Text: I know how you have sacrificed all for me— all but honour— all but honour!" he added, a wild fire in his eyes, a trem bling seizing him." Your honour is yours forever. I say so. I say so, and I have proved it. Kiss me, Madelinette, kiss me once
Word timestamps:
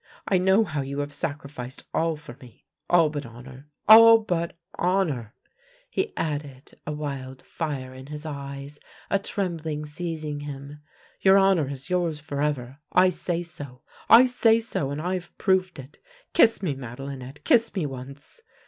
I 0.27 0.39
know 0.39 0.63
how 0.63 0.81
you 0.81 0.97
have 1.01 1.13
sacrificed 1.13 1.83
all 1.93 2.15
for 2.17 2.35
me— 2.41 2.65
all 2.89 3.11
but 3.11 3.23
honour— 3.23 3.67
all 3.87 4.17
but 4.17 4.57
honour!" 4.79 5.35
he 5.91 6.11
added, 6.17 6.73
a 6.87 6.91
wild 6.91 7.43
fire 7.43 7.93
in 7.93 8.07
his 8.07 8.25
eyes, 8.25 8.79
a 9.11 9.19
trem 9.19 9.57
bling 9.57 9.85
seizing 9.85 10.39
him." 10.39 10.79
Your 11.21 11.37
honour 11.37 11.69
is 11.69 11.91
yours 11.91 12.19
forever. 12.19 12.79
I 12.91 13.11
say 13.11 13.43
so. 13.43 13.83
I 14.09 14.25
say 14.25 14.59
so, 14.59 14.89
and 14.89 14.99
I 14.99 15.13
have 15.13 15.37
proved 15.37 15.77
it. 15.77 15.99
Kiss 16.33 16.63
me, 16.63 16.73
Madelinette, 16.73 17.43
kiss 17.43 17.75
me 17.75 17.85
once 17.85 18.41